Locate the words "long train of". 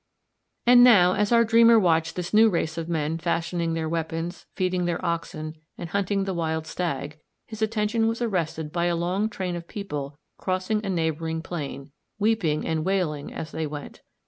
8.95-9.67